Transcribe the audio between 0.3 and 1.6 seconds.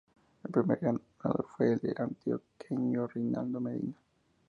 El primer ganador